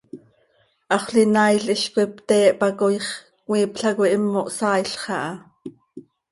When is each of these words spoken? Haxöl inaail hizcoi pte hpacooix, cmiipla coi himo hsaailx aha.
Haxöl 0.93 1.17
inaail 1.23 1.65
hizcoi 1.73 2.07
pte 2.15 2.37
hpacooix, 2.55 3.05
cmiipla 3.45 3.89
coi 3.97 4.11
himo 4.13 4.41
hsaailx 4.47 4.93
aha. 5.03 5.23